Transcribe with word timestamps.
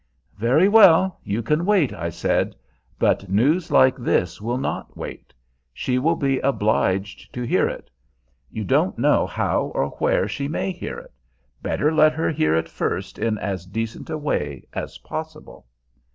"Very 0.39 0.67
well; 0.67 1.19
you 1.23 1.43
can 1.43 1.63
wait," 1.63 1.93
I 1.93 2.09
said. 2.09 2.55
"But 2.97 3.29
news 3.29 3.69
like 3.69 3.97
this 3.97 4.41
will 4.41 4.57
not 4.57 4.97
wait. 4.97 5.31
She 5.75 5.99
will 5.99 6.15
be 6.15 6.39
obliged 6.39 7.31
to 7.33 7.43
hear 7.43 7.67
it; 7.69 7.91
you 8.49 8.63
don't 8.63 8.97
know 8.97 9.27
how 9.27 9.65
or 9.75 9.89
where 9.99 10.27
she 10.27 10.47
may 10.47 10.71
hear 10.71 10.97
it. 10.97 11.13
Better 11.61 11.93
let 11.93 12.13
her 12.13 12.31
hear 12.31 12.55
it 12.55 12.67
first 12.67 13.19
in 13.19 13.37
as 13.37 13.67
decent 13.67 14.09
a 14.09 14.17
way 14.17 14.65
as 14.73 14.97
possible." 14.97 15.67